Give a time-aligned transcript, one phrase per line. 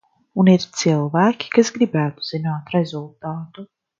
[0.43, 3.71] Un ir cilvēki, kas gribētu zināt rezultātu.